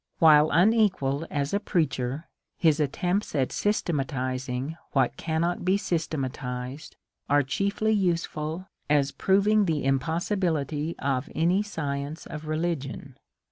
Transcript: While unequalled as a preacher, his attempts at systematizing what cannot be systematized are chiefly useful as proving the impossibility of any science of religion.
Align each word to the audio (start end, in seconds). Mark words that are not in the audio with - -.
While 0.17 0.49
unequalled 0.49 1.27
as 1.29 1.53
a 1.53 1.59
preacher, 1.59 2.27
his 2.57 2.79
attempts 2.79 3.35
at 3.35 3.51
systematizing 3.51 4.75
what 4.93 5.15
cannot 5.15 5.63
be 5.63 5.77
systematized 5.77 6.95
are 7.29 7.43
chiefly 7.43 7.93
useful 7.93 8.67
as 8.89 9.11
proving 9.11 9.65
the 9.65 9.85
impossibility 9.85 10.97
of 10.97 11.29
any 11.35 11.61
science 11.61 12.25
of 12.25 12.47
religion. 12.47 13.15